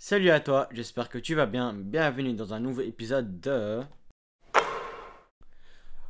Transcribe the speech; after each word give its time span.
Salut 0.00 0.30
à 0.30 0.38
toi, 0.38 0.68
j'espère 0.70 1.08
que 1.08 1.18
tu 1.18 1.34
vas 1.34 1.46
bien. 1.46 1.74
Bienvenue 1.74 2.32
dans 2.32 2.54
un 2.54 2.60
nouveau 2.60 2.82
épisode 2.82 3.40
de... 3.40 3.82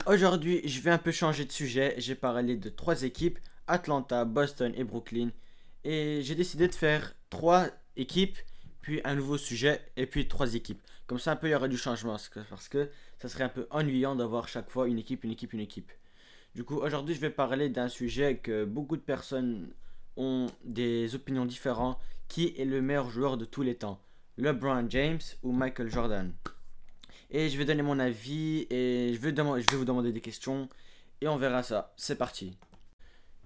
Aujourd'hui, 0.07 0.61
je 0.69 0.83
vais 0.83 0.91
un 0.91 0.99
peu 0.99 1.11
changer 1.11 1.47
de 1.47 1.51
sujet. 1.51 1.95
J'ai 1.97 2.15
parlé 2.15 2.59
de 2.59 2.69
trois 2.69 3.03
équipes, 3.05 3.39
Atlanta, 3.67 4.27
Boston 4.27 4.75
et 4.77 4.85
Brooklyn. 4.85 5.31
Et 5.85 6.21
j'ai 6.23 6.35
décidé 6.35 6.69
de 6.69 6.75
faire 6.75 7.15
trois 7.31 7.69
équipes, 7.97 8.37
puis 8.83 9.01
un 9.05 9.15
nouveau 9.15 9.39
sujet, 9.39 9.81
et 9.97 10.05
puis 10.05 10.29
trois 10.29 10.55
équipes. 10.55 10.83
Comme 11.07 11.19
ça, 11.19 11.33
un 11.33 11.37
peu, 11.37 11.49
il 11.49 11.53
y 11.53 11.55
aura 11.55 11.69
du 11.69 11.79
changement, 11.79 12.19
parce 12.51 12.69
que 12.69 12.91
ça 13.19 13.31
serait 13.31 13.45
un 13.45 13.49
peu 13.49 13.67
ennuyant 13.71 14.15
d'avoir 14.15 14.49
chaque 14.49 14.69
fois 14.69 14.87
une 14.87 14.99
équipe, 14.99 15.25
une 15.25 15.33
équipe, 15.33 15.55
une 15.55 15.61
équipe. 15.61 15.91
Du 16.55 16.63
coup, 16.63 16.77
aujourd'hui, 16.77 17.15
je 17.15 17.21
vais 17.21 17.31
parler 17.31 17.71
d'un 17.71 17.89
sujet 17.89 18.37
que 18.37 18.67
beaucoup 18.67 18.99
de 18.99 19.03
personnes 19.03 19.73
des 20.65 21.15
opinions 21.15 21.47
différentes. 21.47 21.99
Qui 22.29 22.55
est 22.59 22.65
le 22.65 22.83
meilleur 22.83 23.09
joueur 23.09 23.39
de 23.39 23.45
tous 23.47 23.63
les 23.63 23.77
temps? 23.77 24.01
LeBron 24.37 24.89
James 24.91 25.21
ou 25.43 25.53
Michael 25.53 25.91
Jordan? 25.91 26.35
Et 27.31 27.49
je 27.49 27.59
vais 27.59 27.65
donner 27.65 27.83
mon 27.83 27.99
avis 27.99 28.67
et 28.71 29.13
je 29.15 29.19
vais, 29.19 29.35
je 29.35 29.71
vais 29.71 29.77
vous 29.77 29.85
demander 29.85 30.13
des 30.13 30.21
questions 30.21 30.69
et 31.21 31.29
on 31.29 31.37
verra 31.37 31.63
ça. 31.63 31.93
C'est 31.97 32.17
parti. 32.17 32.57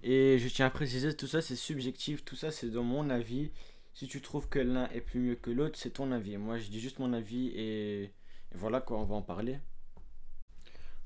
Et 0.03 0.37
je 0.37 0.47
tiens 0.49 0.65
à 0.65 0.69
préciser, 0.69 1.15
tout 1.15 1.27
ça 1.27 1.41
c'est 1.41 1.55
subjectif, 1.55 2.25
tout 2.25 2.35
ça 2.35 2.51
c'est 2.51 2.69
dans 2.69 2.83
mon 2.83 3.09
avis. 3.09 3.51
Si 3.93 4.07
tu 4.07 4.21
trouves 4.21 4.49
que 4.49 4.59
l'un 4.59 4.89
est 4.89 5.01
plus 5.01 5.19
mieux 5.19 5.35
que 5.35 5.51
l'autre, 5.51 5.79
c'est 5.79 5.91
ton 5.91 6.11
avis. 6.11 6.37
Moi 6.37 6.57
je 6.57 6.69
dis 6.69 6.79
juste 6.79 6.99
mon 6.99 7.13
avis 7.13 7.47
et, 7.55 8.03
et 8.03 8.11
voilà 8.55 8.81
quoi, 8.81 8.99
on 8.99 9.05
va 9.05 9.15
en 9.15 9.21
parler. 9.21 9.59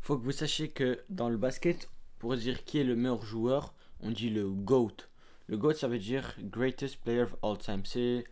Faut 0.02 0.18
que 0.18 0.24
vous 0.24 0.32
sachiez 0.32 0.70
que 0.70 1.04
dans 1.10 1.30
le 1.30 1.38
basket, 1.38 1.90
pour 2.18 2.36
dire 2.36 2.64
qui 2.64 2.80
est 2.80 2.84
le 2.84 2.96
meilleur 2.96 3.24
joueur, 3.24 3.74
on 4.00 4.12
dit 4.12 4.30
le 4.30 4.50
GOAT. 4.50 4.98
Le 5.48 5.58
GOAT, 5.58 5.74
ça 5.74 5.88
veut 5.88 6.00
dire 6.00 6.36
Greatest 6.40 6.98
Player 6.98 7.22
of 7.22 7.36
All 7.42 7.58
Time. 7.58 7.86
C'est. 7.86 8.26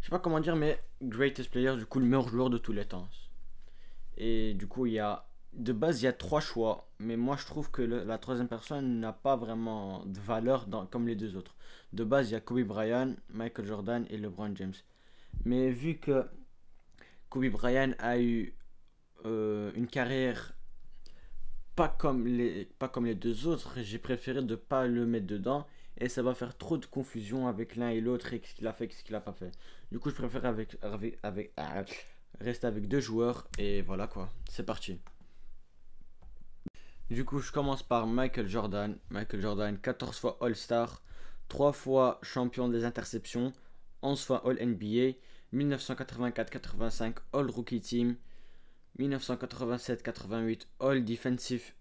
Je 0.00 0.04
sais 0.04 0.10
pas 0.10 0.18
comment 0.18 0.40
dire, 0.40 0.56
mais 0.56 0.78
Greatest 1.00 1.50
Player, 1.50 1.74
du 1.76 1.86
coup, 1.86 2.00
le 2.00 2.04
meilleur 2.04 2.28
joueur 2.28 2.50
de 2.50 2.58
tous 2.58 2.72
les 2.72 2.84
temps. 2.84 3.08
Et 4.18 4.52
du 4.54 4.66
coup, 4.66 4.86
il 4.86 4.92
y 4.94 4.98
a. 4.98 5.26
De 5.54 5.72
base, 5.72 6.02
il 6.02 6.04
y 6.04 6.08
a 6.08 6.12
trois 6.12 6.40
choix. 6.40 6.88
Mais 6.98 7.16
moi, 7.16 7.36
je 7.38 7.46
trouve 7.46 7.70
que 7.70 7.80
la 7.80 8.18
troisième 8.18 8.48
personne 8.48 9.00
n'a 9.00 9.12
pas 9.12 9.36
vraiment 9.36 10.04
de 10.04 10.18
valeur 10.18 10.66
comme 10.90 11.06
les 11.06 11.14
deux 11.14 11.36
autres. 11.36 11.54
De 11.92 12.04
base, 12.04 12.30
il 12.30 12.32
y 12.32 12.36
a 12.36 12.40
Kobe 12.40 12.64
Bryant, 12.64 13.14
Michael 13.28 13.66
Jordan 13.66 14.04
et 14.10 14.18
LeBron 14.18 14.54
James. 14.56 14.74
Mais 15.44 15.70
vu 15.70 15.98
que 15.98 16.26
Kobe 17.30 17.46
Bryant 17.46 17.92
a 18.00 18.18
eu 18.18 18.54
euh, 19.26 19.70
une 19.76 19.86
carrière 19.86 20.54
pas 21.76 21.88
comme 21.88 22.26
les, 22.26 22.66
pas 22.78 22.88
comme 22.88 23.06
les 23.06 23.14
deux 23.14 23.46
autres, 23.46 23.78
j'ai 23.80 23.98
préféré 23.98 24.42
de 24.42 24.54
pas 24.56 24.86
le 24.86 25.06
mettre 25.06 25.26
dedans 25.26 25.66
et 25.98 26.08
ça 26.08 26.22
va 26.22 26.34
faire 26.34 26.56
trop 26.56 26.76
de 26.76 26.86
confusion 26.86 27.46
avec 27.46 27.76
l'un 27.76 27.90
et 27.90 28.00
l'autre 28.00 28.32
et 28.32 28.42
ce 28.44 28.54
qu'il 28.54 28.66
a 28.66 28.72
fait 28.72 28.86
et 28.86 28.90
ce 28.90 29.04
qu'il 29.04 29.14
a 29.14 29.20
pas 29.20 29.32
fait. 29.32 29.52
Du 29.92 29.98
coup, 29.98 30.10
je 30.10 30.14
préfère 30.14 30.44
avec, 30.44 30.76
ah, 31.56 31.84
rester 32.40 32.66
avec 32.66 32.88
deux 32.88 33.00
joueurs 33.00 33.48
et 33.58 33.82
voilà 33.82 34.06
quoi. 34.06 34.28
C'est 34.50 34.64
parti. 34.64 34.98
Du 37.10 37.24
coup, 37.24 37.38
je 37.38 37.52
commence 37.52 37.82
par 37.82 38.06
Michael 38.06 38.48
Jordan. 38.48 38.96
Michael 39.10 39.42
Jordan, 39.42 39.78
14 39.78 40.18
fois 40.18 40.38
All-Star, 40.40 41.02
3 41.48 41.72
fois 41.72 42.18
champion 42.22 42.68
des 42.68 42.84
interceptions, 42.84 43.52
11 44.02 44.24
fois 44.24 44.42
All-NBA, 44.48 45.18
1984-85 45.52 47.16
All-Rookie 47.32 47.80
Team, 47.80 48.16
1987-88 48.98 50.66
All 50.80 51.04
Defensive, 51.04 51.72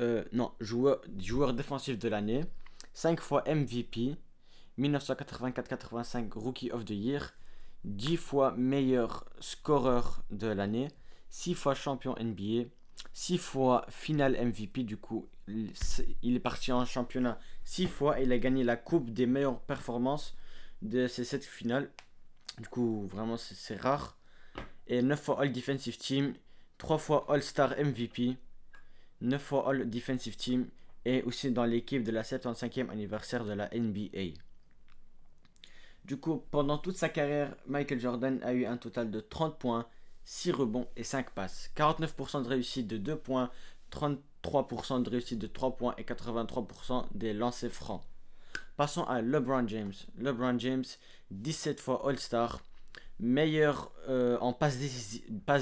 euh, 0.00 0.24
non, 0.32 0.52
joueur, 0.60 1.00
joueur 1.18 1.54
défensif 1.54 1.98
de 1.98 2.08
l'année, 2.08 2.44
5 2.96 3.20
fois 3.20 3.44
MVP, 3.46 4.16
1984-85 4.78 6.32
Rookie 6.32 6.72
of 6.72 6.86
the 6.86 6.92
Year, 6.92 7.34
10 7.84 8.16
fois 8.16 8.52
meilleur 8.52 9.26
scoreur 9.38 10.24
de 10.30 10.46
l'année, 10.46 10.88
6 11.28 11.52
fois 11.52 11.74
champion 11.74 12.14
NBA, 12.18 12.70
6 13.12 13.36
fois 13.36 13.84
final 13.90 14.32
MVP, 14.42 14.84
du 14.84 14.96
coup 14.96 15.28
il 15.46 16.36
est 16.36 16.40
parti 16.40 16.72
en 16.72 16.86
championnat 16.86 17.38
6 17.64 17.86
fois 17.86 18.18
et 18.18 18.22
il 18.22 18.32
a 18.32 18.38
gagné 18.38 18.64
la 18.64 18.76
coupe 18.76 19.10
des 19.10 19.26
meilleures 19.26 19.60
performances 19.60 20.34
de 20.80 21.06
ces 21.06 21.24
7 21.24 21.44
finales. 21.44 21.90
Du 22.58 22.68
coup 22.68 23.06
vraiment 23.08 23.36
c'est 23.36 23.76
rare. 23.76 24.16
Et 24.86 25.02
9 25.02 25.20
fois 25.20 25.42
All 25.42 25.52
Defensive 25.52 25.98
Team, 25.98 26.32
3 26.78 26.96
fois 26.96 27.26
All 27.28 27.42
Star 27.42 27.74
MVP, 27.78 28.38
9 29.20 29.42
fois 29.42 29.68
All 29.68 29.90
Defensive 29.90 30.36
Team 30.36 30.70
et 31.06 31.22
aussi 31.22 31.52
dans 31.52 31.64
l'équipe 31.64 32.02
de 32.02 32.10
la 32.10 32.22
75e 32.22 32.90
anniversaire 32.90 33.44
de 33.44 33.52
la 33.52 33.70
NBA. 33.72 34.34
Du 36.04 36.16
coup, 36.16 36.42
pendant 36.50 36.78
toute 36.78 36.96
sa 36.96 37.08
carrière, 37.08 37.54
Michael 37.68 38.00
Jordan 38.00 38.40
a 38.42 38.52
eu 38.52 38.66
un 38.66 38.76
total 38.76 39.12
de 39.12 39.20
30 39.20 39.56
points, 39.56 39.86
6 40.24 40.50
rebonds 40.50 40.88
et 40.96 41.04
5 41.04 41.30
passes. 41.30 41.70
49% 41.76 42.42
de 42.42 42.48
réussite 42.48 42.88
de 42.88 42.96
2 42.96 43.16
points, 43.16 43.52
33% 43.92 45.04
de 45.04 45.10
réussite 45.10 45.38
de 45.38 45.46
3 45.46 45.76
points 45.76 45.94
et 45.96 46.02
83% 46.02 47.06
des 47.14 47.32
lancers 47.32 47.70
francs. 47.70 48.02
Passons 48.76 49.04
à 49.04 49.22
LeBron 49.22 49.68
James. 49.68 49.94
LeBron 50.18 50.58
James, 50.58 50.84
17 51.30 51.80
fois 51.80 52.02
All-Star, 52.08 52.62
meilleur 53.20 53.92
euh, 54.08 54.38
en 54.40 54.52
passes 54.52 54.78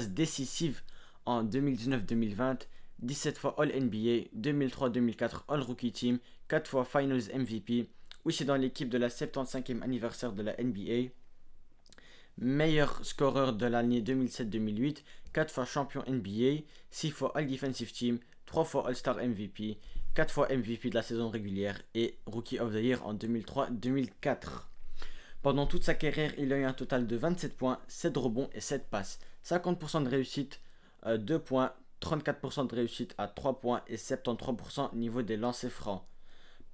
décisives 0.09 0.81
en 1.27 1.43
2019-2020 1.43 2.65
17 2.99 3.37
fois 3.37 3.55
All-NBA, 3.57 4.29
2003-2004 4.37 5.43
All-Rookie 5.47 5.91
Team, 5.91 6.19
4 6.47 6.67
fois 6.67 6.85
Finals 6.85 7.29
MVP, 7.33 7.89
aussi 8.23 8.45
dans 8.45 8.55
l'équipe 8.55 8.89
de 8.89 8.97
la 8.97 9.09
75e 9.09 9.81
anniversaire 9.81 10.33
de 10.33 10.43
la 10.43 10.55
NBA, 10.61 11.11
meilleur 12.37 13.05
scoreur 13.05 13.53
de 13.53 13.65
l'année 13.65 14.01
2007-2008, 14.01 15.03
4 15.33 15.53
fois 15.53 15.65
champion 15.65 16.03
NBA, 16.07 16.63
6 16.91 17.11
fois 17.11 17.31
All-Defensive 17.35 17.91
Team, 17.91 18.19
3 18.45 18.63
fois 18.63 18.87
All-Star 18.87 19.17
MVP, 19.17 19.77
4 20.13 20.33
fois 20.33 20.47
MVP 20.49 20.89
de 20.89 20.95
la 20.95 21.01
saison 21.01 21.29
régulière 21.29 21.81
et 21.93 22.17
Rookie 22.25 22.59
of 22.59 22.71
the 22.71 22.77
Year 22.77 23.05
en 23.05 23.13
2003-2004. 23.15 24.67
Pendant 25.41 25.67
toute 25.67 25.83
sa 25.83 25.93
carrière, 25.93 26.33
il 26.39 26.51
a 26.53 26.57
eu 26.57 26.63
un 26.63 26.73
total 26.73 27.05
de 27.05 27.15
27 27.15 27.55
points, 27.55 27.79
7 27.87 28.17
rebonds 28.17 28.49
et 28.53 28.61
7 28.61 28.87
passes, 28.89 29.19
50% 29.45 30.03
de 30.03 30.09
réussite, 30.09 30.61
2 31.05 31.35
euh, 31.35 31.39
points, 31.39 31.73
34% 32.05 32.67
de 32.67 32.75
réussite 32.75 33.15
à 33.17 33.27
3 33.27 33.59
points 33.59 33.81
et 33.87 33.97
73% 33.97 34.91
au 34.93 34.95
niveau 34.95 35.23
des 35.23 35.37
lancers 35.37 35.71
francs. 35.71 36.03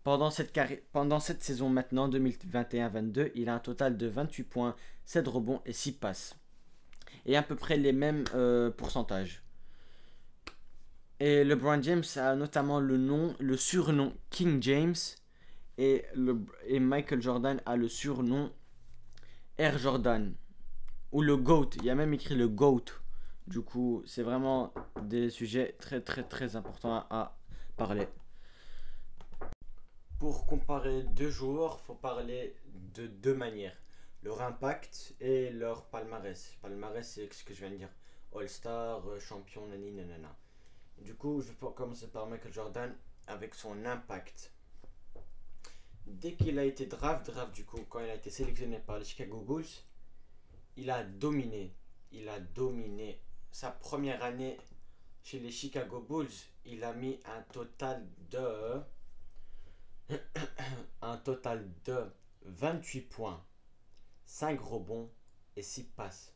Pendant 0.03 0.29
cette, 0.31 1.43
saison 1.43 1.69
maintenant, 1.69 2.09
2021-22, 2.09 3.31
il 3.35 3.49
a 3.49 3.55
un 3.55 3.59
total 3.59 3.97
de 3.97 4.07
28 4.07 4.43
points, 4.43 4.75
7 5.05 5.27
rebonds 5.27 5.61
et 5.65 5.73
6 5.73 5.93
passes. 5.93 6.35
Et 7.25 7.37
à 7.37 7.43
peu 7.43 7.55
près 7.55 7.77
les 7.77 7.91
mêmes 7.91 8.23
euh, 8.33 8.71
pourcentages. 8.71 9.43
Et 11.19 11.43
LeBron 11.43 11.81
James 11.83 12.03
a 12.15 12.35
notamment 12.35 12.79
le 12.79 12.97
nom, 12.97 13.35
le 13.39 13.55
surnom 13.55 14.13
King 14.31 14.61
James. 14.63 14.95
Et, 15.77 16.03
et 16.65 16.79
Michael 16.79 17.21
Jordan 17.21 17.61
a 17.65 17.75
le 17.75 17.87
surnom 17.87 18.51
Air 19.59 19.77
Jordan. 19.77 20.33
Ou 21.11 21.21
le 21.21 21.37
GOAT. 21.37 21.69
Il 21.77 21.85
y 21.85 21.89
a 21.91 21.95
même 21.95 22.13
écrit 22.13 22.35
le 22.35 22.47
GOAT 22.47 22.85
du 23.47 23.61
coup, 23.61 24.03
c'est 24.05 24.23
vraiment 24.23 24.73
des 25.03 25.29
sujets 25.29 25.75
très 25.79 26.01
très 26.01 26.23
très 26.23 26.55
importants 26.55 27.05
à 27.09 27.37
parler. 27.75 28.07
Pour 30.19 30.45
comparer 30.45 31.03
deux 31.03 31.29
joueurs, 31.29 31.79
faut 31.81 31.95
parler 31.95 32.55
de 32.93 33.07
deux 33.07 33.33
manières. 33.33 33.75
Leur 34.23 34.41
impact 34.41 35.15
et 35.19 35.49
leur 35.49 35.85
palmarès. 35.85 36.55
Palmarès, 36.61 37.09
c'est 37.09 37.33
ce 37.33 37.43
que 37.43 37.53
je 37.55 37.61
viens 37.61 37.71
de 37.71 37.77
dire. 37.77 37.89
All-Star, 38.35 39.05
euh, 39.07 39.19
champion, 39.19 39.65
nani, 39.65 39.91
nanana. 39.91 40.35
Du 40.99 41.15
coup, 41.15 41.41
je 41.41 41.51
vais 41.51 41.73
commencer 41.75 42.07
par 42.07 42.27
Michael 42.27 42.53
Jordan 42.53 42.95
avec 43.25 43.55
son 43.55 43.83
impact. 43.83 44.53
Dès 46.05 46.35
qu'il 46.35 46.59
a 46.59 46.65
été 46.65 46.85
draft, 46.85 47.25
draft 47.25 47.53
du 47.53 47.65
coup, 47.65 47.79
quand 47.89 47.99
il 47.99 48.09
a 48.09 48.15
été 48.15 48.29
sélectionné 48.29 48.79
par 48.79 48.99
les 48.99 49.05
Chicago 49.05 49.41
Bulls, 49.41 49.65
il 50.77 50.91
a 50.91 51.03
dominé. 51.03 51.75
Il 52.11 52.29
a 52.29 52.39
dominé 52.39 53.19
sa 53.51 53.71
première 53.71 54.23
année 54.23 54.57
chez 55.23 55.39
les 55.39 55.51
Chicago 55.51 55.99
Bulls, 56.01 56.31
il 56.65 56.83
a 56.83 56.93
mis 56.93 57.19
un 57.25 57.41
total 57.53 58.07
de 58.29 58.81
total 61.23 61.69
de 61.85 62.11
28 62.43 63.01
points, 63.01 63.45
5 64.25 64.59
rebonds 64.59 65.11
et 65.55 65.63
6 65.63 65.83
passes. 65.83 66.33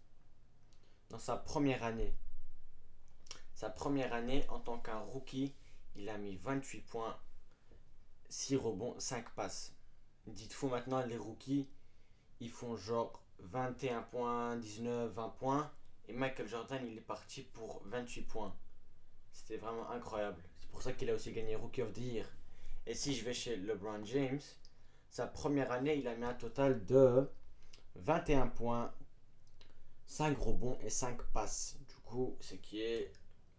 Dans 1.10 1.20
sa 1.20 1.38
première 1.38 1.84
année. 1.84 2.16
Sa 3.54 3.70
première 3.70 4.14
année 4.14 4.46
en 4.50 4.60
tant 4.60 4.80
qu'un 4.80 5.00
rookie, 5.00 5.56
il 5.96 6.10
a 6.10 6.18
mis 6.18 6.36
28 6.36 6.82
points, 6.82 7.18
6 8.30 8.58
rebonds, 8.58 9.00
5 9.00 9.30
passes. 9.32 9.74
Dites-vous 10.28 10.70
maintenant, 10.70 11.06
les 11.06 11.18
rookies, 11.18 11.70
ils 12.40 12.52
font 12.52 12.76
genre 12.76 13.24
21 13.40 14.02
points, 14.02 14.58
19, 14.58 15.14
20 15.14 15.30
points. 15.30 15.72
Et 16.08 16.14
Michael 16.14 16.48
Jordan, 16.48 16.86
il 16.88 16.98
est 16.98 17.02
parti 17.02 17.44
pour 17.44 17.82
28 17.86 18.22
points. 18.24 18.56
C'était 19.32 19.58
vraiment 19.58 19.90
incroyable. 19.90 20.42
C'est 20.60 20.70
pour 20.70 20.82
ça 20.82 20.94
qu'il 20.94 21.10
a 21.10 21.14
aussi 21.14 21.32
gagné 21.32 21.56
Rookie 21.56 21.82
of 21.82 21.94
the 21.94 21.98
Year. 21.98 22.26
Et 22.86 22.94
si 22.94 23.16
je 23.16 23.26
vais 23.26 23.34
chez 23.34 23.56
LeBron 23.58 24.04
James, 24.06 24.42
sa 25.10 25.28
première 25.28 25.72
année, 25.72 25.96
il 25.98 26.08
a 26.08 26.16
mis 26.16 26.26
un 26.26 26.34
total 26.34 26.86
de 26.86 27.30
21 27.96 28.48
points, 28.48 28.94
5 30.06 30.38
rebonds 30.38 30.78
et 30.82 30.90
5 30.90 31.22
passes. 31.34 31.78
Du 31.88 31.96
coup, 32.04 32.38
ce 32.40 32.56
qui 32.56 32.82
est 32.82 33.12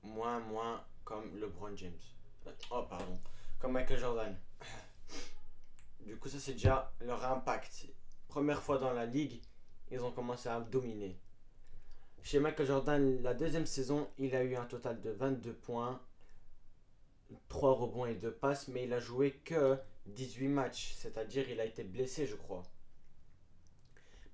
moins, 0.02 0.38
moins 0.40 0.84
comme 1.04 1.36
LeBron 1.36 1.76
James. 1.76 1.98
Oh, 2.70 2.84
pardon. 2.88 3.18
Comme 3.58 3.72
Michael 3.72 3.98
Jordan. 3.98 4.38
Du 6.00 6.16
coup, 6.18 6.28
ça, 6.28 6.38
c'est 6.38 6.52
déjà 6.52 6.92
leur 7.00 7.24
impact. 7.24 7.86
Première 8.28 8.62
fois 8.62 8.78
dans 8.78 8.92
la 8.92 9.06
ligue, 9.06 9.42
ils 9.90 10.00
ont 10.00 10.12
commencé 10.12 10.48
à 10.48 10.60
dominer. 10.60 11.18
Chez 12.22 12.40
Michael 12.40 12.66
Jordan, 12.66 13.22
la 13.22 13.34
deuxième 13.34 13.66
saison, 13.66 14.08
il 14.18 14.34
a 14.34 14.42
eu 14.42 14.56
un 14.56 14.64
total 14.64 15.00
de 15.00 15.10
22 15.10 15.52
points, 15.52 16.00
3 17.48 17.72
rebonds 17.74 18.06
et 18.06 18.14
2 18.14 18.32
passes, 18.32 18.68
mais 18.68 18.84
il 18.84 18.92
a 18.92 19.00
joué 19.00 19.32
que 19.44 19.78
18 20.06 20.48
matchs, 20.48 20.94
c'est-à-dire 20.96 21.48
il 21.48 21.60
a 21.60 21.64
été 21.64 21.84
blessé, 21.84 22.26
je 22.26 22.34
crois. 22.34 22.62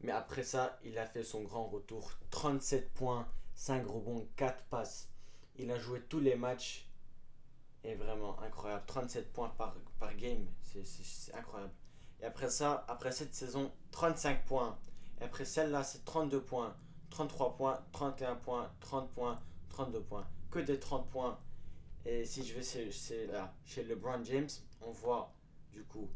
Mais 0.00 0.12
après 0.12 0.42
ça, 0.42 0.78
il 0.84 0.98
a 0.98 1.06
fait 1.06 1.22
son 1.22 1.42
grand 1.42 1.66
retour. 1.66 2.12
37 2.30 2.92
points, 2.92 3.28
5 3.54 3.86
rebonds, 3.86 4.28
4 4.36 4.64
passes. 4.64 5.08
Il 5.56 5.70
a 5.70 5.78
joué 5.78 6.00
tous 6.00 6.20
les 6.20 6.34
matchs. 6.34 6.88
Et 7.84 7.94
vraiment 7.94 8.40
incroyable. 8.40 8.84
37 8.86 9.32
points 9.32 9.48
par, 9.50 9.74
par 9.98 10.14
game. 10.16 10.46
C'est 10.62 11.34
incroyable. 11.34 11.72
Et 12.20 12.24
après 12.24 12.48
ça, 12.48 12.84
après 12.88 13.12
cette 13.12 13.34
saison, 13.34 13.72
35 13.90 14.44
points. 14.44 14.78
Et 15.20 15.24
après 15.24 15.44
celle-là, 15.44 15.84
c'est 15.84 16.04
32 16.04 16.42
points, 16.42 16.76
33 17.12 17.56
points, 17.56 17.78
31 17.92 18.36
points, 18.36 18.70
30 18.80 19.10
points, 19.12 19.38
32 19.68 20.00
points. 20.00 20.26
Que 20.50 20.60
des 20.60 20.78
30 20.78 21.10
points. 21.10 21.38
Et 22.06 22.24
si 22.24 22.44
je 22.44 22.54
vais 22.54 22.62
chez, 22.62 22.90
chez 23.64 23.84
LeBron 23.84 24.24
James, 24.24 24.48
on 24.80 24.90
voit 24.90 25.32
du 25.70 25.84
coup 25.84 26.10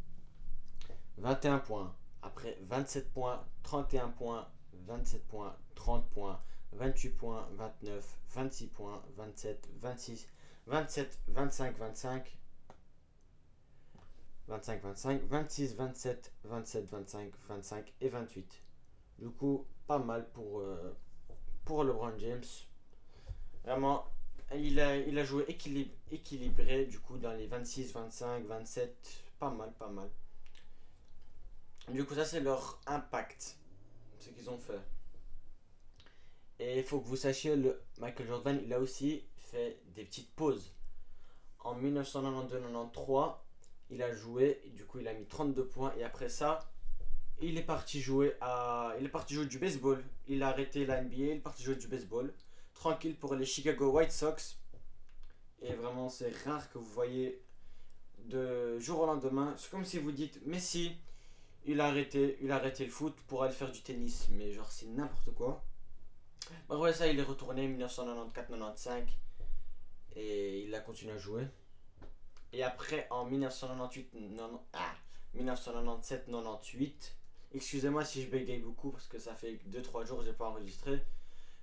21 1.19 1.58
points, 1.58 1.94
après 2.22 2.58
27 2.62 3.12
points, 3.12 3.46
31 3.62 4.08
points, 4.08 4.48
27 4.87 5.26
points, 5.28 5.56
30 5.75 6.08
points, 6.10 6.43
28 6.72 7.10
points, 7.10 7.48
29, 7.52 8.19
26 8.31 8.66
points, 8.69 9.02
27, 9.16 9.69
26, 9.81 10.28
27, 10.66 11.19
25, 11.28 11.78
25, 11.78 12.38
25, 14.48 14.82
25, 14.82 15.22
26, 15.28 15.75
27, 15.75 16.32
27, 16.44 16.90
25, 16.90 17.32
25 17.48 17.94
et 18.00 18.08
28. 18.08 18.65
Du 19.18 19.30
coup, 19.30 19.66
pas 19.86 19.98
mal 19.98 20.28
pour, 20.30 20.60
euh, 20.60 20.96
pour 21.64 21.84
LeBron 21.84 22.18
James. 22.18 22.44
Vraiment, 23.64 24.06
il 24.54 24.78
a, 24.80 24.96
il 24.96 25.18
a 25.18 25.24
joué 25.24 25.44
équilibré 25.48 26.84
du 26.84 27.00
coup 27.00 27.18
dans 27.18 27.32
les 27.32 27.46
26, 27.46 27.92
25, 27.92 28.44
27. 28.46 29.22
Pas 29.38 29.50
mal, 29.50 29.72
pas 29.78 29.88
mal. 29.88 30.08
Du 31.88 32.04
coup, 32.04 32.14
ça, 32.14 32.24
c'est 32.24 32.40
leur 32.40 32.80
impact, 32.86 33.58
ce 34.18 34.30
qu'ils 34.30 34.50
ont 34.50 34.58
fait. 34.58 34.80
Et 36.58 36.78
il 36.78 36.84
faut 36.84 37.00
que 37.00 37.06
vous 37.06 37.16
sachiez, 37.16 37.54
le 37.54 37.80
Michael 37.98 38.26
Jordan, 38.26 38.60
il 38.64 38.72
a 38.72 38.80
aussi 38.80 39.24
fait 39.36 39.80
des 39.94 40.04
petites 40.04 40.34
pauses. 40.34 40.72
En 41.60 41.78
1992-93, 41.80 43.36
il 43.90 44.02
a 44.02 44.12
joué, 44.12 44.62
du 44.74 44.84
coup, 44.84 44.98
il 44.98 45.08
a 45.08 45.14
mis 45.14 45.26
32 45.26 45.66
points. 45.66 45.94
Et 45.98 46.04
après 46.04 46.28
ça, 46.28 46.70
il 47.40 47.58
est 47.58 47.62
parti 47.62 48.00
jouer 48.00 48.36
à, 48.40 48.75
il 48.98 49.06
est 49.06 49.10
parti 49.10 49.34
jouer 49.34 49.46
du 49.46 49.58
baseball. 49.58 50.02
Il 50.28 50.42
a 50.42 50.48
arrêté 50.48 50.86
la 50.86 51.02
NBA, 51.02 51.16
il 51.16 51.30
est 51.30 51.36
parti 51.36 51.62
jouer 51.62 51.76
du 51.76 51.88
baseball. 51.88 52.32
Tranquille 52.74 53.16
pour 53.16 53.34
les 53.34 53.44
Chicago 53.44 53.90
White 53.90 54.12
Sox. 54.12 54.58
Et 55.62 55.72
vraiment, 55.72 56.08
c'est 56.08 56.34
rare 56.44 56.70
que 56.70 56.78
vous 56.78 56.84
voyez 56.92 57.42
de 58.24 58.78
jour 58.78 59.00
au 59.00 59.06
lendemain. 59.06 59.54
C'est 59.56 59.70
comme 59.70 59.84
si 59.84 59.98
vous 59.98 60.12
dites 60.12 60.44
Messi, 60.46 60.96
il 61.64 61.80
a 61.80 61.86
arrêté, 61.86 62.38
il 62.42 62.50
a 62.52 62.56
arrêté 62.56 62.84
le 62.84 62.90
foot 62.90 63.16
pour 63.26 63.42
aller 63.42 63.54
faire 63.54 63.70
du 63.70 63.82
tennis. 63.82 64.28
Mais 64.30 64.52
genre, 64.52 64.70
c'est 64.70 64.86
n'importe 64.86 65.32
quoi. 65.34 65.64
Après 66.68 66.92
ça, 66.92 67.06
il 67.06 67.18
est 67.18 67.22
retourné 67.22 67.66
en 67.66 67.86
1994-95 67.86 69.04
et 70.14 70.64
il 70.64 70.74
a 70.74 70.80
continué 70.80 71.12
à 71.12 71.18
jouer. 71.18 71.46
Et 72.52 72.62
après, 72.62 73.06
en 73.10 73.24
1998, 73.24 74.14
non, 74.14 74.60
ah, 74.72 74.94
1997-98, 75.36 77.15
excusez-moi 77.56 78.05
si 78.05 78.23
je 78.23 78.31
bégaye 78.31 78.61
beaucoup 78.61 78.91
parce 78.91 79.08
que 79.08 79.19
ça 79.19 79.35
fait 79.35 79.58
2-3 79.69 80.06
jours 80.06 80.19
que 80.19 80.25
j'ai 80.25 80.32
pas 80.32 80.49
enregistré. 80.49 81.05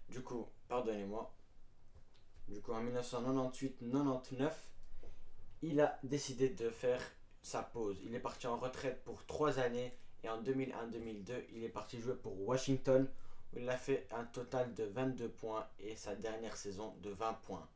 Du 0.09 0.21
coup, 0.21 0.47
pardonnez-moi. 0.67 1.33
Du 2.47 2.61
coup, 2.61 2.73
en 2.73 2.83
1998-99, 2.83 4.51
il 5.61 5.79
a 5.79 5.97
décidé 6.03 6.49
de 6.49 6.69
faire 6.69 7.01
sa 7.41 7.63
pause. 7.63 7.97
Il 8.03 8.13
est 8.13 8.19
parti 8.19 8.47
en 8.47 8.57
retraite 8.57 9.03
pour 9.03 9.25
3 9.25 9.59
années 9.59 9.97
et 10.23 10.29
en 10.29 10.41
2001-2002, 10.41 11.45
il 11.53 11.63
est 11.63 11.69
parti 11.69 11.99
jouer 11.99 12.15
pour 12.15 12.39
Washington 12.41 13.09
où 13.53 13.59
il 13.59 13.69
a 13.69 13.77
fait 13.77 14.07
un 14.11 14.25
total 14.25 14.73
de 14.73 14.83
22 14.83 15.29
points 15.29 15.67
et 15.79 15.95
sa 15.95 16.15
dernière 16.15 16.57
saison 16.57 16.95
de 17.01 17.11
20 17.11 17.33
points. 17.33 17.69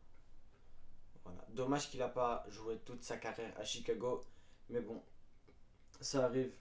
Voilà. 1.23 1.45
Dommage 1.49 1.89
qu'il 1.89 1.99
n'a 1.99 2.09
pas 2.09 2.45
joué 2.49 2.77
toute 2.79 3.03
sa 3.03 3.17
carrière 3.17 3.53
à 3.57 3.63
Chicago, 3.63 4.23
mais 4.69 4.81
bon, 4.81 5.01
ça 5.99 6.25
arrive. 6.25 6.51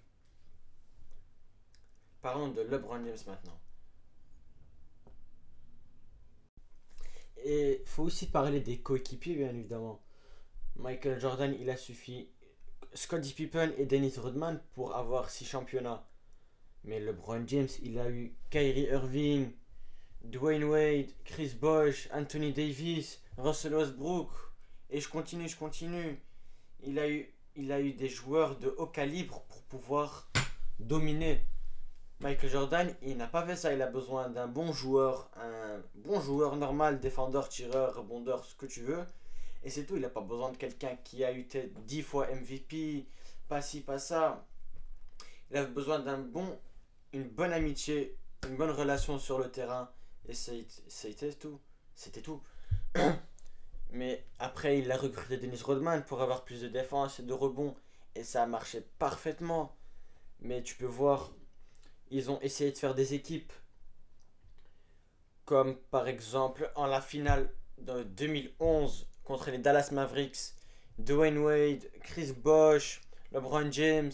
Parlons 2.22 2.48
de 2.48 2.62
LeBron 2.62 3.04
James 3.04 3.16
maintenant. 3.26 3.60
Et 7.44 7.80
il 7.80 7.86
faut 7.86 8.02
aussi 8.02 8.26
parler 8.26 8.60
des 8.60 8.78
coéquipiers, 8.78 9.36
bien 9.36 9.50
évidemment. 9.50 10.02
Michael 10.74 11.20
Jordan, 11.20 11.54
il 11.60 11.70
a 11.70 11.76
suffi 11.76 12.28
Scottie 12.92 13.34
Pippen 13.34 13.72
et 13.78 13.86
Dennis 13.86 14.14
Rodman 14.18 14.60
pour 14.74 14.96
avoir 14.96 15.30
six 15.30 15.44
championnats. 15.44 16.06
Mais 16.84 16.98
LeBron 17.00 17.46
James, 17.46 17.68
il 17.82 17.98
a 17.98 18.10
eu 18.10 18.34
Kyrie 18.50 18.88
Irving, 18.90 19.52
Dwayne 20.24 20.64
Wade, 20.64 21.10
Chris 21.24 21.54
Bosh, 21.60 22.08
Anthony 22.12 22.52
Davis, 22.52 23.20
Russell 23.38 23.74
Westbrook. 23.74 24.30
Et 24.90 25.00
je 25.00 25.08
continue, 25.08 25.48
je 25.48 25.56
continue. 25.56 26.20
Il 26.82 26.98
a 26.98 27.08
eu, 27.08 27.32
il 27.54 27.72
a 27.72 27.80
eu 27.80 27.92
des 27.92 28.08
joueurs 28.08 28.58
de 28.58 28.74
haut 28.78 28.86
calibre 28.86 29.42
pour 29.48 29.62
pouvoir 29.62 30.30
dominer. 30.78 31.40
Michael 32.20 32.50
Jordan, 32.50 32.94
il 33.02 33.16
n'a 33.16 33.26
pas 33.26 33.44
fait 33.46 33.56
ça. 33.56 33.72
Il 33.72 33.82
a 33.82 33.86
besoin 33.86 34.28
d'un 34.28 34.46
bon 34.46 34.72
joueur, 34.72 35.30
un 35.36 35.82
bon 35.94 36.20
joueur 36.20 36.56
normal, 36.56 37.00
défendeur, 37.00 37.48
tireur, 37.48 37.96
rebondeur, 37.96 38.44
ce 38.44 38.54
que 38.54 38.66
tu 38.66 38.82
veux. 38.82 39.04
Et 39.62 39.70
c'est 39.70 39.84
tout, 39.84 39.96
il 39.96 40.02
n'a 40.02 40.08
pas 40.08 40.20
besoin 40.20 40.50
de 40.50 40.56
quelqu'un 40.56 40.96
qui 41.04 41.24
a 41.24 41.32
eu 41.32 41.46
10 41.86 42.02
fois 42.02 42.28
MVP, 42.28 43.06
pas 43.48 43.60
ci, 43.60 43.80
pas 43.80 43.98
ça. 43.98 44.46
Il 45.50 45.56
a 45.56 45.64
besoin 45.64 45.98
d'un 45.98 46.18
bon, 46.18 46.58
une 47.12 47.28
bonne 47.28 47.52
amitié, 47.52 48.16
une 48.48 48.56
bonne 48.56 48.70
relation 48.70 49.18
sur 49.18 49.38
le 49.38 49.50
terrain. 49.50 49.90
Et 50.28 50.34
c'était 50.34 51.32
tout. 51.32 51.60
C'était 51.94 52.22
tout. 52.22 52.42
Mais 53.90 54.24
après, 54.38 54.78
il 54.78 54.90
a 54.90 54.96
recruté 54.96 55.36
Dennis 55.36 55.62
Rodman 55.62 56.04
pour 56.04 56.22
avoir 56.22 56.44
plus 56.44 56.62
de 56.62 56.68
défense 56.68 57.20
et 57.20 57.22
de 57.22 57.32
rebond. 57.32 57.74
Et 58.14 58.24
ça 58.24 58.42
a 58.42 58.46
marché 58.46 58.84
parfaitement. 58.98 59.76
Mais 60.40 60.62
tu 60.62 60.76
peux 60.76 60.86
voir, 60.86 61.32
ils 62.10 62.30
ont 62.30 62.40
essayé 62.40 62.72
de 62.72 62.78
faire 62.78 62.94
des 62.94 63.14
équipes. 63.14 63.52
Comme 65.44 65.76
par 65.90 66.08
exemple 66.08 66.70
en 66.74 66.86
la 66.86 67.00
finale 67.00 67.52
de 67.78 68.02
2011 68.02 69.06
contre 69.24 69.50
les 69.50 69.58
Dallas 69.58 69.90
Mavericks, 69.92 70.54
Dwayne 70.98 71.38
Wade, 71.38 71.90
Chris 72.02 72.32
Bosh, 72.32 73.02
LeBron 73.32 73.70
James, 73.70 74.12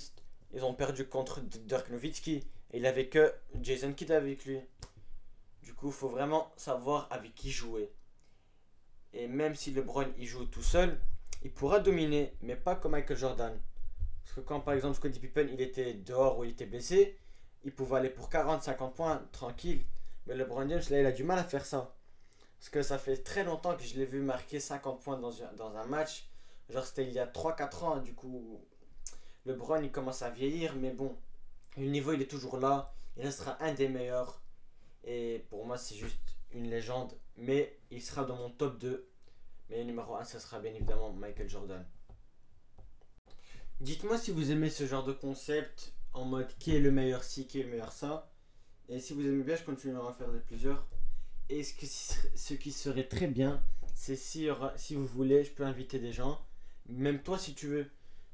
ils 0.52 0.64
ont 0.64 0.74
perdu 0.74 1.06
contre 1.06 1.40
Dirk 1.40 1.90
Nowitzki. 1.90 2.44
Et 2.72 2.78
il 2.78 2.86
avait 2.86 3.08
que 3.08 3.32
Jason 3.60 3.92
Kidd 3.92 4.10
avec 4.12 4.44
lui. 4.44 4.60
Du 5.62 5.74
coup, 5.74 5.90
faut 5.90 6.08
vraiment 6.08 6.52
savoir 6.56 7.06
avec 7.10 7.34
qui 7.34 7.50
jouer. 7.50 7.92
Et 9.12 9.26
même 9.26 9.54
si 9.54 9.72
LeBron 9.72 10.06
il 10.18 10.26
joue 10.26 10.46
tout 10.46 10.62
seul, 10.62 10.98
il 11.44 11.52
pourra 11.52 11.80
dominer, 11.80 12.32
mais 12.40 12.56
pas 12.56 12.74
comme 12.74 12.92
Michael 12.92 13.16
Jordan. 13.16 13.60
Parce 14.24 14.36
que 14.36 14.40
quand 14.40 14.60
par 14.60 14.74
exemple 14.74 14.96
Scottie 14.96 15.20
Pippen 15.20 15.48
il 15.52 15.60
était 15.60 15.94
dehors 15.94 16.38
ou 16.38 16.44
il 16.44 16.50
était 16.50 16.66
blessé, 16.66 17.18
il 17.64 17.72
pouvait 17.72 17.98
aller 17.98 18.10
pour 18.10 18.28
40-50 18.28 18.92
points 18.92 19.22
tranquille. 19.32 19.84
Mais 20.26 20.34
LeBron 20.34 20.68
James 20.68 20.82
là 20.90 21.00
il 21.00 21.06
a 21.06 21.12
du 21.12 21.24
mal 21.24 21.38
à 21.38 21.44
faire 21.44 21.64
ça. 21.64 21.94
Parce 22.58 22.70
que 22.70 22.82
ça 22.82 22.98
fait 22.98 23.16
très 23.16 23.44
longtemps 23.44 23.76
que 23.76 23.82
je 23.82 23.96
l'ai 23.96 24.06
vu 24.06 24.20
marquer 24.20 24.60
50 24.60 25.00
points 25.02 25.18
dans, 25.18 25.32
dans 25.56 25.76
un 25.76 25.86
match. 25.86 26.28
Genre 26.70 26.84
c'était 26.84 27.04
il 27.04 27.12
y 27.12 27.18
a 27.18 27.26
3-4 27.26 27.84
ans, 27.84 27.96
du 27.98 28.14
coup 28.14 28.60
LeBron 29.46 29.82
il 29.82 29.90
commence 29.90 30.22
à 30.22 30.30
vieillir, 30.30 30.76
mais 30.76 30.90
bon, 30.92 31.16
le 31.76 31.86
niveau 31.86 32.12
il 32.12 32.22
est 32.22 32.30
toujours 32.30 32.58
là. 32.58 32.92
Il 33.16 33.24
restera 33.24 33.62
un 33.62 33.74
des 33.74 33.88
meilleurs. 33.88 34.40
Et 35.04 35.44
pour 35.50 35.66
moi 35.66 35.78
c'est 35.78 35.96
juste 35.96 36.36
une 36.52 36.70
légende. 36.70 37.14
Mais 37.36 37.78
il 37.90 38.00
sera 38.00 38.24
dans 38.24 38.36
mon 38.36 38.50
top 38.50 38.78
2. 38.78 39.08
Mais 39.70 39.84
numéro 39.84 40.14
1 40.14 40.24
ce 40.24 40.38
sera 40.38 40.60
bien 40.60 40.72
évidemment 40.72 41.12
Michael 41.12 41.48
Jordan. 41.48 41.84
Dites-moi 43.80 44.16
si 44.16 44.30
vous 44.30 44.52
aimez 44.52 44.70
ce 44.70 44.86
genre 44.86 45.02
de 45.02 45.12
concept 45.12 45.92
en 46.14 46.24
mode 46.24 46.48
qui 46.58 46.74
est 46.74 46.80
le 46.80 46.90
meilleur 46.90 47.24
ci, 47.24 47.46
qui 47.46 47.60
est 47.60 47.64
le 47.64 47.70
meilleur 47.70 47.92
ça. 47.92 48.30
Et 48.88 49.00
si 49.00 49.14
vous 49.14 49.26
aimez 49.26 49.42
bien, 49.42 49.56
je 49.56 49.64
continuerai 49.64 50.00
à 50.00 50.04
en 50.10 50.12
faire 50.12 50.30
des 50.30 50.40
plusieurs. 50.40 50.86
Et 51.48 51.62
ce, 51.64 52.54
qui 52.54 52.72
serait 52.72 53.08
très 53.08 53.26
bien, 53.26 53.62
c'est 53.94 54.18
euh, 54.48 54.68
si, 54.76 54.94
vous 54.94 55.06
voulez, 55.06 55.44
je 55.44 55.50
peux 55.50 55.64
inviter 55.64 55.98
des 55.98 56.12
gens. 56.12 56.40
Même 56.88 57.22
toi, 57.22 57.38
si 57.38 57.54
tu 57.54 57.66
veux, 57.66 57.90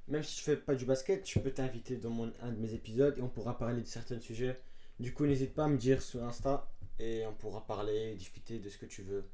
même 0.06 0.22
si 0.22 0.36
tu 0.36 0.42
fais 0.42 0.56
pas 0.56 0.74
du 0.74 0.84
basket, 0.84 1.22
tu 1.22 1.40
peux 1.40 1.50
t'inviter 1.50 1.96
dans 1.96 2.12
un 2.42 2.52
de 2.52 2.58
mes 2.58 2.74
épisodes 2.74 3.16
et 3.18 3.22
on 3.22 3.28
pourra 3.28 3.58
parler 3.58 3.82
de 3.82 3.86
certains 3.86 4.20
sujets. 4.20 4.60
Du 5.00 5.12
coup, 5.12 5.26
n'hésite 5.26 5.54
pas 5.54 5.64
à 5.64 5.68
me 5.68 5.76
dire 5.76 6.02
sur 6.02 6.24
Insta 6.24 6.70
et 6.98 7.26
on 7.26 7.34
pourra 7.34 7.66
parler, 7.66 8.14
discuter 8.14 8.58
de 8.58 8.68
ce 8.68 8.78
que 8.78 8.86
tu 8.86 9.02
veux 9.02 9.24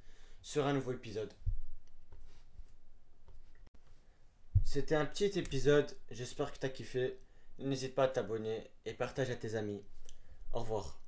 sur 0.42 0.66
un 0.66 0.72
nouveau 0.74 0.92
épisode. 0.92 1.32
C'était 4.64 4.94
un 4.96 5.06
petit 5.06 5.38
épisode, 5.38 5.94
j'espère 6.10 6.52
que 6.52 6.58
t'as 6.58 6.68
kiffé. 6.68 7.18
N'hésite 7.58 7.94
pas 7.94 8.04
à 8.04 8.08
t'abonner 8.08 8.70
et 8.84 8.94
partage 8.94 9.30
à 9.30 9.36
tes 9.36 9.54
amis. 9.54 9.82
Au 10.52 10.60
revoir. 10.60 11.03